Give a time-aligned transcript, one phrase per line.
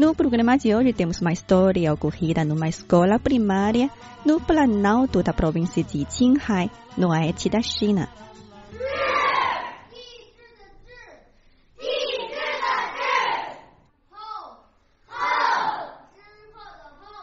[0.00, 3.90] No programa de hoje temos uma história ocorrida numa escola primária
[4.24, 8.08] no Planalto da província de Qinghai, no oeste da China.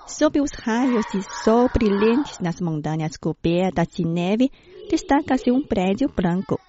[0.05, 4.51] Sob os raios de sol brilhantes nas montanhas cobertas de neve,
[4.87, 6.59] destaca-se um prédio branco.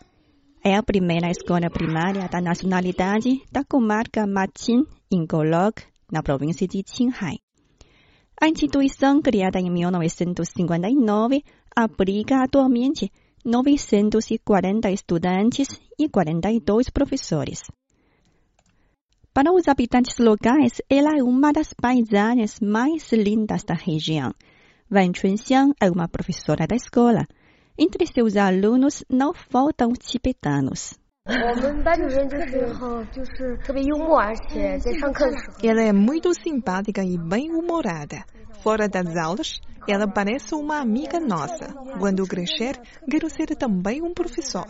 [0.64, 6.82] É a primeira escola primária da nacionalidade da comarca Machin, em Golok, na província de
[6.82, 7.38] Qinghai.
[8.40, 11.42] A instituição, criada em 1959,
[11.74, 13.10] abriga atualmente
[13.44, 17.62] 940 estudantes e 42 professores.
[19.32, 24.32] Para os habitantes locais, ela é uma das paisagens mais lindas da região.
[24.90, 27.26] Wan Chunxiang é uma professora da escola.
[27.76, 30.94] Entre seus alunos não faltam tibetanos
[31.27, 38.25] 我们班主任就是后就是特别幽默，而且在上课的时候， Ela é muito simpática e bem-humorada.
[38.61, 41.73] Fora das aulas, ela parece uma amiga nossa.
[41.97, 42.77] Quando crescer,
[43.09, 44.65] quero ser também um professor.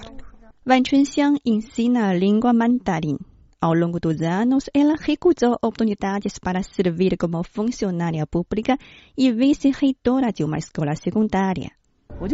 [0.65, 3.17] Wan Chunxiang ensina a língua mandarim.
[3.59, 8.77] Ao longo dos anos, ela recusou oportunidades para servir como funcionária pública
[9.17, 11.71] e vice-reitora de uma escola secundária.
[12.19, 12.27] 我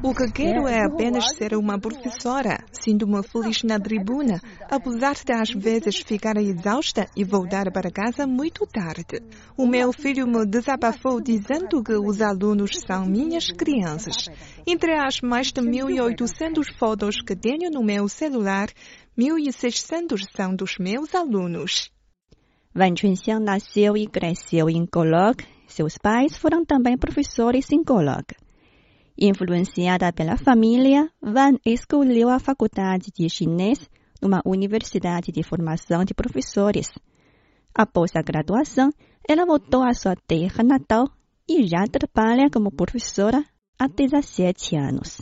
[0.00, 2.58] o que quero é apenas ser uma professora.
[2.72, 4.40] Sinto-me feliz na tribuna,
[4.70, 9.20] apesar de às vezes ficar exausta e voltar para casa muito tarde.
[9.56, 14.26] O meu filho me desabafou dizendo que os alunos são minhas crianças.
[14.66, 18.68] Entre as mais de 1.800 fotos que tenho no meu celular,
[19.18, 21.90] 1.600 são dos meus alunos.
[22.74, 25.44] Van Chunxiang nasceu e cresceu em Golok.
[25.66, 28.34] Seus pais foram também professores em Golok.
[29.24, 33.88] Influenciada pela família, Van escolheu a faculdade de chinês
[34.20, 36.90] numa universidade de formação de professores.
[37.72, 38.92] Após a graduação,
[39.28, 41.08] ela voltou à sua terra natal
[41.48, 43.44] e já trabalha como professora
[43.78, 45.20] há 17 anos.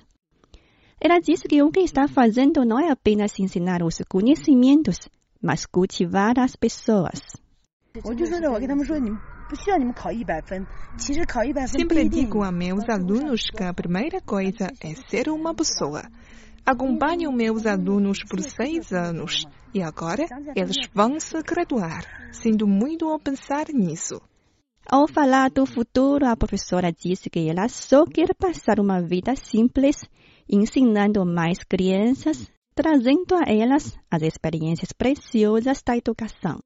[0.99, 4.97] Ela disse que o que está fazendo não é apenas ensinar os conhecimentos,
[5.43, 7.21] mas cultivar as pessoas.
[11.67, 16.03] Sempre digo a meus alunos que a primeira coisa é ser uma pessoa.
[16.65, 20.25] Acompanho meus alunos por seis anos e agora
[20.55, 22.05] eles vão se graduar.
[22.33, 24.21] Sinto muito ao pensar nisso.
[24.87, 29.97] Ao falar do futuro, a professora disse que ela só quer passar uma vida simples,
[30.49, 36.61] ensinando mais crianças, trazendo a elas as experiências preciosas da educação.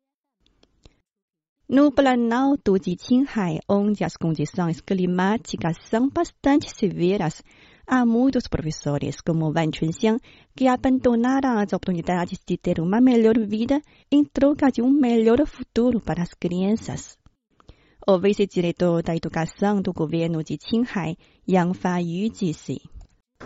[1.75, 7.43] No Planalto de Qinghai, onde as condições climáticas são bastante severas,
[7.85, 10.21] há muitos professores como Wan Chunxiang
[10.55, 16.01] que abandonaram as oportunidades de ter uma melhor vida em troca de um melhor futuro
[16.01, 17.19] para as crianças.
[18.07, 21.17] O vice-diretor da educação do governo de Qinghai,
[21.49, 22.94] Yang Fayu, disse.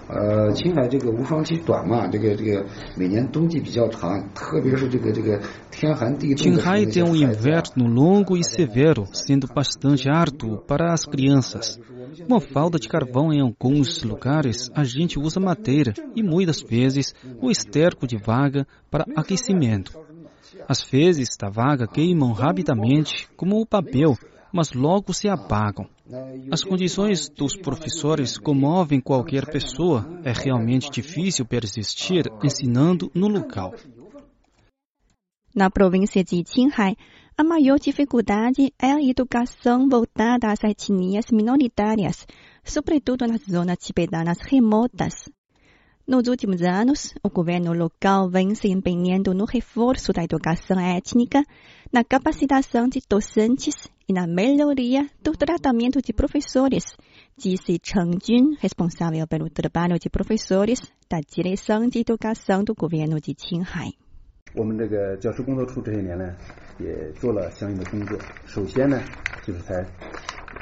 [0.10, 2.66] 呃，青海这个无霜期短嘛，这个这个
[2.98, 5.40] 每年冬季比较长，特别是这个这个
[5.72, 11.80] 天寒地冻的时候 Qinghai 那些 tem um 孩子啊 inverno longo e severo, sendo bastante árduo para as crianças.
[12.28, 17.14] Com a falta de carvão em alguns lugares, a gente usa madeira e muitas vezes
[17.42, 19.94] o esterco de vaga para aquecimento.
[20.68, 24.16] As fezes da vaga queimam rapidamente como o papel,
[24.52, 25.88] mas logo se apagam.
[26.51, 30.07] As condições dos professores comovem qualquer pessoa.
[30.25, 33.75] É realmente difícil persistir ensinando no local.
[35.55, 36.97] Na província de Qinghai,
[37.37, 42.27] a maior dificuldade é a educação voltada às etnias minoritárias,
[42.65, 45.29] sobretudo nas zonas tibetanas remotas.
[46.07, 51.45] Nos últimos anos, o governo local vem se empenhando no reforço da educação étnica,
[51.93, 56.86] na capacitação de docentes e na melhoria do tratamento de professores,
[57.38, 60.80] disse Cheng Jun, responsável pelo trabalho de professores
[61.10, 63.94] da Direção de Educação do governo de Qinghai.
[64.56, 66.36] 我们这个教师工作处这些年呢，
[66.80, 68.18] 也做了相应的工作。
[68.46, 69.02] 首先呢，
[69.44, 69.84] 就是在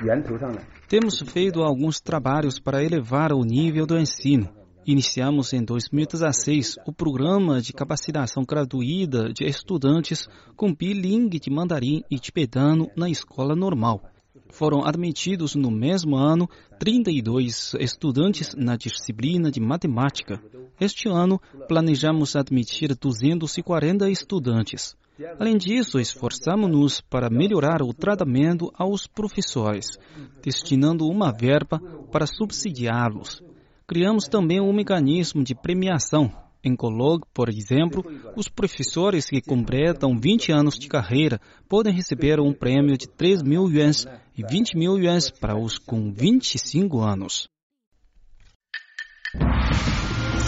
[0.01, 4.47] 源头上呢， Temos feito alguns trabalhos para elevar o nível do ensino.
[4.88, 12.20] Iniciamos em 2016 o programa de capacitação gratuita de estudantes com bilingue de mandarim e
[12.20, 14.00] tibetano na escola normal.
[14.48, 16.48] Foram admitidos no mesmo ano
[16.78, 20.40] 32 estudantes na disciplina de matemática.
[20.80, 24.96] Este ano, planejamos admitir 240 estudantes.
[25.40, 29.98] Além disso, esforçamos-nos para melhorar o tratamento aos professores,
[30.40, 31.80] destinando uma verba
[32.12, 33.42] para subsidiá-los.
[33.88, 36.32] Criamos também um mecanismo de premiação.
[36.64, 38.04] Em Colog, por exemplo,
[38.34, 43.70] os professores que completam 20 anos de carreira podem receber um prêmio de 3 mil
[43.70, 44.04] yuans
[44.36, 47.46] e 20 mil yuans para os com 25 anos.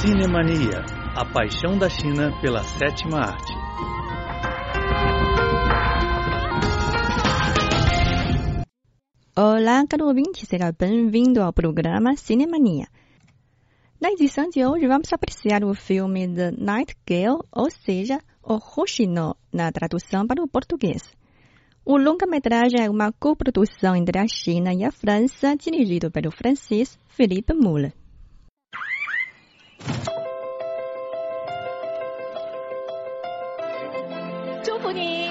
[0.00, 3.52] Cinemania, a paixão da China pela sétima arte.
[9.36, 12.88] Olá, caro ouvinte, seja bem-vindo ao programa Cinemania.
[14.00, 19.72] Na edição de hoje, vamos apreciar o filme The Nightingale, ou seja, O Roxinol, na
[19.72, 21.02] tradução para o português.
[21.84, 27.54] O longa-metragem é uma coprodução entre a China e a França, dirigido pelo francês Philippe
[27.54, 27.92] Muller.
[34.62, 35.30] 祝福你！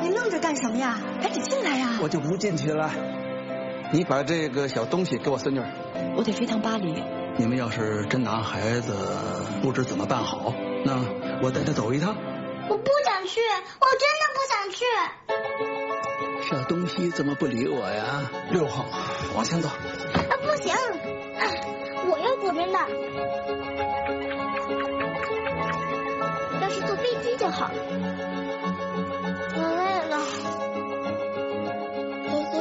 [0.00, 0.98] 你愣着干什么呀？
[1.20, 1.98] 赶紧进来呀！
[2.02, 2.90] 我就不进去了。
[3.92, 5.60] 你把这个小东西给我孙女。
[6.16, 7.02] 我得飞趟巴黎。
[7.36, 8.94] 你们要是真拿孩子
[9.62, 10.52] 不知怎么办好，
[10.84, 11.00] 那
[11.42, 12.16] 我带他走一趟。
[12.68, 13.40] 我不想去，
[13.80, 14.84] 我真的不想去。
[16.48, 18.30] 小东西怎么不理我呀？
[18.50, 18.84] 六号，
[19.34, 19.68] 往前走。
[19.68, 19.72] 啊，
[20.42, 20.74] 不行！
[20.74, 21.42] 啊，
[22.10, 22.78] 我要左边的。
[26.60, 27.70] 要是坐飞机就好。
[29.56, 30.18] 我累了。
[32.28, 32.60] 爷爷，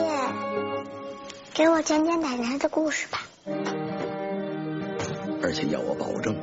[1.53, 3.19] 给我讲讲奶奶的故事吧。
[5.50, 6.36] 而且要我保证，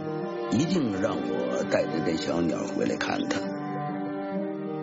[0.50, 3.38] 一定让我带着这小鸟回来看它。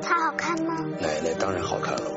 [0.01, 0.77] 它好看吗？
[1.01, 2.09] 奶奶当然好看了。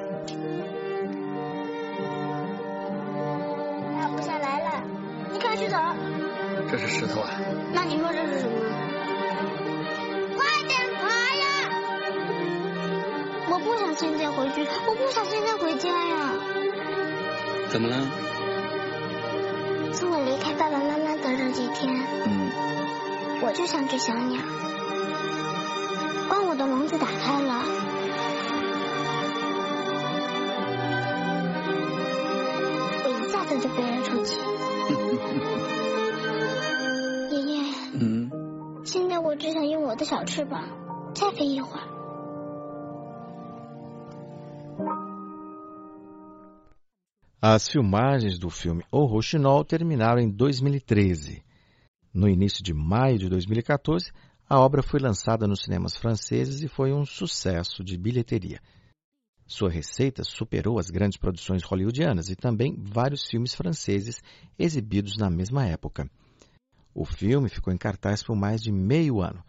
[3.98, 4.84] 它不下来了，
[5.32, 5.76] 你快去走。
[6.70, 7.28] 这是石头啊。
[7.74, 8.54] 那你说这是什么？
[10.36, 11.44] 快点爬呀！
[13.50, 16.34] 我不想现在回去，我不想现在回家呀。
[17.68, 17.96] 怎么了？
[19.92, 21.05] 送我离开爸爸妈妈
[21.46, 21.94] 的这几天，
[22.24, 22.50] 嗯，
[23.42, 24.40] 我就像只小鸟。
[26.28, 27.62] 光我的笼子打开了，
[33.04, 34.40] 我一下子就飞了出去。
[37.30, 37.62] 爷爷，
[38.00, 38.30] 嗯，
[38.84, 40.64] 现在我只想用我的小翅膀
[41.14, 41.82] 再飞一会儿。
[47.40, 51.44] As filmagens do filme O Rouxinol terminaram em 2013.
[52.12, 54.10] No início de maio de 2014,
[54.48, 58.58] a obra foi lançada nos cinemas franceses e foi um sucesso de bilheteria.
[59.46, 64.22] Sua receita superou as grandes produções hollywoodianas e também vários filmes franceses
[64.58, 66.10] exibidos na mesma época.
[66.94, 69.44] O filme ficou em cartaz por mais de meio ano,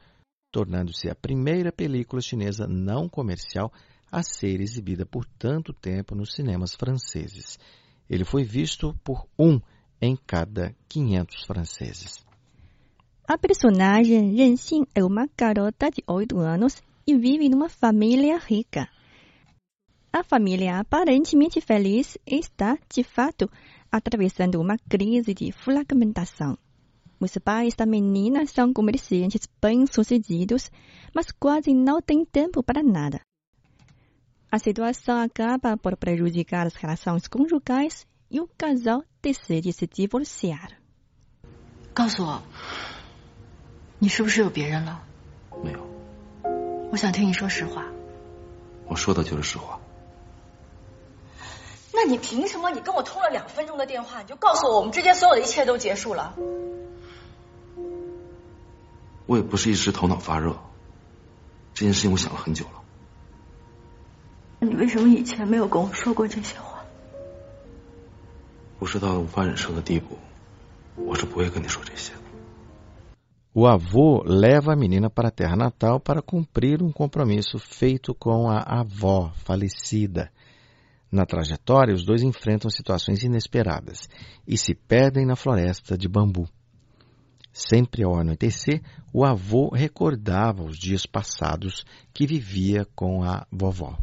[0.52, 3.72] tornando-se a primeira película chinesa não comercial
[4.12, 7.60] a ser exibida por tanto tempo nos cinemas franceses.
[8.10, 9.60] Ele foi visto por um
[10.02, 12.26] em cada 500 franceses.
[13.28, 18.88] A personagem Ren Xin é uma garota de 8 anos e vive numa família rica.
[20.14, 23.50] A família aparentemente feliz está, de fato,
[23.92, 26.58] atravessando uma crise de fragmentação.
[27.20, 30.72] Os pais da menina são comerciantes bem-sucedidos,
[31.14, 33.27] mas quase não têm tempo para nada.
[34.58, 40.72] A situação acaba por prejudicar as relações conjugais e o casal decide se divorciar.
[41.94, 42.42] 告诉我，
[44.00, 45.04] 你是不是有别人了？
[45.64, 45.88] 没有。
[46.90, 47.86] 我想听你说实话。
[48.88, 49.80] 我说的就是实话。
[51.94, 52.72] 那你凭什么？
[52.72, 56.34] 你跟我通了两分钟的电话，你就告诉我我们之间所有的一切都结束了？
[59.28, 60.58] 我也不是一时头脑发热，
[61.76, 62.86] 这件事情我想了很久了。
[64.61, 66.85] 你为什么以前没有跟我说过这些话？
[68.79, 70.19] 不是到了无法忍受的地步，
[70.97, 72.21] 我是不会跟你说这些的。
[73.55, 78.49] O avô leva a menina para a terra natal para cumprir um compromisso feito com
[78.49, 80.31] a avó falecida.
[81.11, 84.09] Na trajetória, os dois enfrentam situações inesperadas
[84.49, 86.49] e se perdem na floresta de bambu.
[87.53, 88.81] Sempre ao anoitecer,
[89.13, 91.85] o avô recordava os dias passados
[92.15, 93.99] que vivia com a vovó.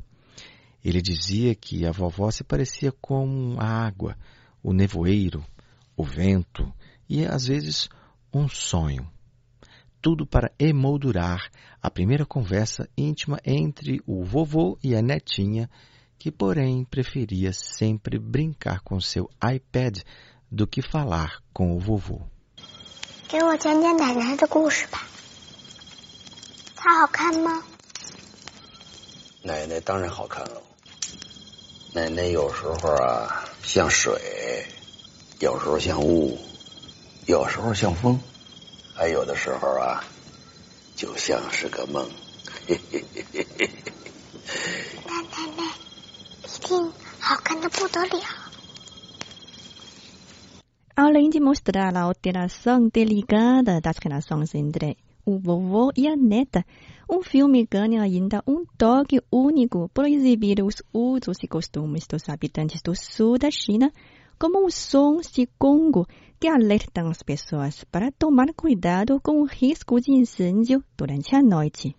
[0.83, 4.15] Ele dizia que a vovó se parecia com a água,
[4.63, 5.43] o nevoeiro,
[5.95, 6.71] o vento
[7.09, 7.89] e, às vezes,
[8.33, 9.09] um sonho.
[10.01, 15.69] Tudo para emoldurar a primeira conversa íntima entre o vovô e a netinha
[16.17, 19.99] que, porém, preferia sempre brincar com seu iPad
[20.49, 22.21] do que falar com o vovô.
[23.27, 25.05] 给我讲讲奶奶的故事吧，
[26.75, 27.61] 她好看吗？
[29.43, 30.61] 奶奶当然好看了。
[31.94, 34.66] 奶奶有时候啊像水，
[35.38, 36.36] 有时候像雾，
[37.24, 38.18] 有时候像风，
[38.96, 40.02] 还有的时候啊，
[40.96, 42.10] 就像是个梦。
[42.66, 42.82] 奶
[45.06, 45.62] 奶奶，
[46.42, 48.20] 一定好看的不得了。
[50.96, 51.52] 二零一七年，我
[52.08, 54.96] 们听到《Song Delicate》，大家听到《Song Sendre》。
[55.24, 56.64] O vovô e a neta,
[57.10, 62.82] um filme ganha ainda um toque único por exibir os usos e costumes dos habitantes
[62.82, 63.92] do sul da China,
[64.38, 66.06] como os sons de gongo
[66.40, 71.96] que alertam as pessoas para tomar cuidado com o risco de incêndio durante a noite.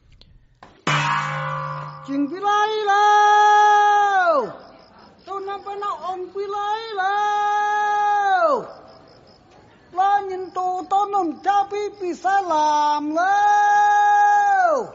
[9.95, 14.85] Lá nhìn tù tô nằm cha pi pi sa làm lâu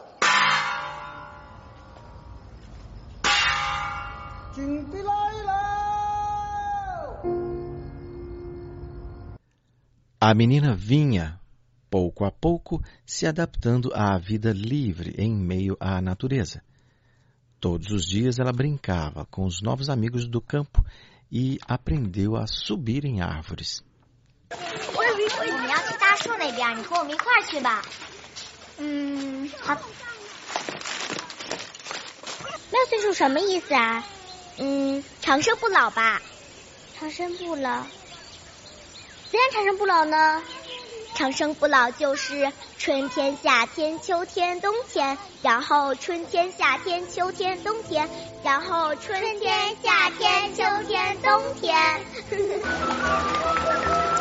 [4.56, 5.30] chừng pi lai
[10.22, 11.40] A menina vinha,
[11.90, 16.62] pouco a pouco, se adaptando à vida livre em meio à natureza.
[17.58, 20.84] Todos os dias ela brincava com os novos amigos do campo
[21.32, 23.82] e aprendeu a subir em árvores.
[24.50, 27.82] 我们要去大树那边，你和我们一块儿去吧。
[28.78, 29.76] 嗯，好。
[32.70, 34.04] 六岁数什么意思啊？
[34.58, 36.20] 嗯，长生不老吧。
[36.98, 37.82] 长生不老？
[39.30, 40.42] 怎样长生不老呢？
[41.14, 48.08] 长生不老就是春天、夏天、秋天、冬天，然后春天、夏天、秋天、冬天，
[48.42, 52.00] 然后春天、夏天、秋天、冬天。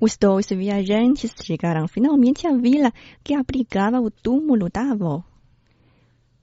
[0.00, 2.90] Os dois viajantes chegaram finalmente à vila
[3.22, 5.22] que abrigava o túmulo da avó.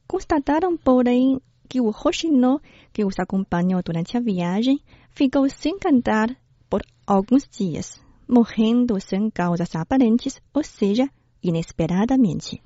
[0.07, 2.61] Constataram, porém, que o Hoshino,
[2.93, 6.37] que os acompanhou durante a viagem, ficou sem cantar
[6.69, 11.09] por alguns dias, morrendo sem causas aparentes, ou seja,
[11.41, 12.61] inesperadamente.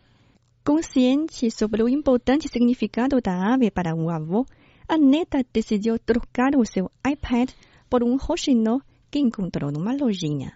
[0.61, 4.45] Consciente sobre o importante significado da ave para o avô,
[4.89, 7.49] a neta decidiu trocar o seu iPad
[7.89, 10.53] por um Hoshino que encontrou numa lojinha.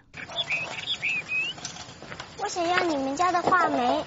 [2.38, 4.04] 我想要你们家的话梅。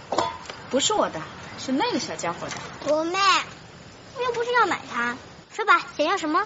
[0.72, 1.22] 不是我的，
[1.60, 2.56] 是那个小家伙的。
[2.92, 3.18] 我妹，
[4.16, 5.16] 我又不是要买它。
[5.52, 6.44] 说吧，想要什么？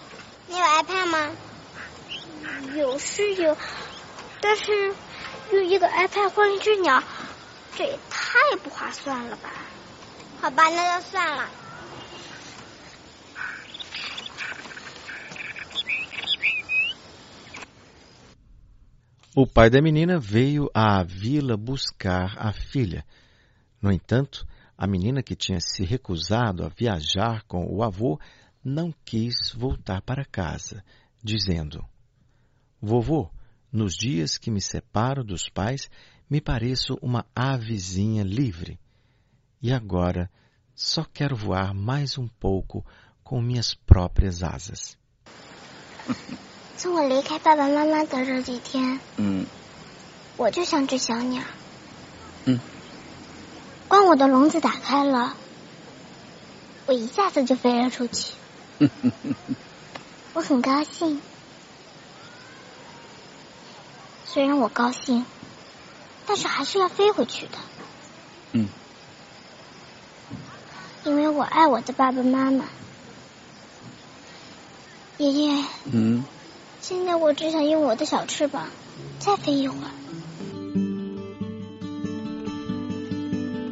[0.48, 1.30] 你有 iPad 吗？
[2.76, 3.58] 有是有，
[4.42, 4.94] 但是
[5.52, 7.04] 用一个 iPad 换一只鸟，
[7.76, 9.50] 这也太不划算了吧？
[10.42, 11.50] 好吧，那就算了。
[19.36, 23.04] O pai da menina veio à vila buscar a filha.
[23.82, 24.46] No entanto,
[24.78, 28.20] a menina que tinha se recusado a viajar com o avô
[28.64, 30.84] não quis voltar para casa,
[31.24, 31.84] dizendo:
[32.80, 33.28] Vovô,
[33.72, 35.90] nos dias que me separo dos pais,
[36.30, 38.80] me pareço uma avezinha livre.
[39.60, 40.30] E agora
[40.76, 42.86] só quero voar mais um pouco
[43.24, 44.96] com minhas próprias asas.
[46.78, 49.46] 从我离开爸爸妈妈的这几天，嗯
[50.36, 51.44] 我就像只小鸟。
[52.46, 52.60] 嗯，
[53.88, 55.36] 光我的笼子打开了，
[56.88, 58.34] 我一下子就飞了出去。
[60.34, 61.22] 我很高兴，
[64.26, 65.26] 虽然我高兴，
[66.26, 67.58] 但是还是要飞回去的。
[68.52, 68.68] 嗯，
[71.06, 72.66] 因为我爱我的爸爸妈妈。
[75.20, 76.26] 爷爷，嗯，
[76.93, 78.67] 现在我只想用我的小翅膀
[79.19, 79.91] 再飞一会儿。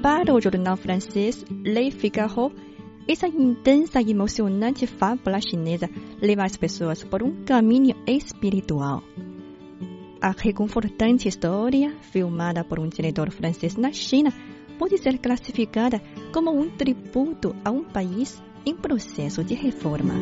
[0.02, 2.52] Para o jornal francês Le Figaro,
[3.09, 5.90] essa intensa e emocionante fábula chinesa
[6.21, 9.02] leva as pessoas por um caminho espiritual.
[10.21, 14.33] A reconfortante história, filmada por um diretor francês na China,
[14.78, 16.00] pode ser classificada
[16.33, 20.14] como um tributo a um país em processo de reforma.